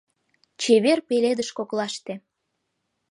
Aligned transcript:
Чевер 0.61 0.99
пеледыш 1.07 1.49
коклаште 1.57 2.13